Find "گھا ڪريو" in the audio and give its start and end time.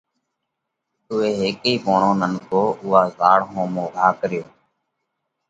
3.95-4.45